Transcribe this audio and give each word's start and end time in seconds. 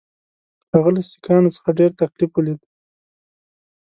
هغه 0.71 0.89
له 0.95 1.01
سیکهانو 1.09 1.53
څخه 1.55 1.69
ډېر 1.79 1.91
تکلیف 1.99 2.31
ولید. 2.35 2.61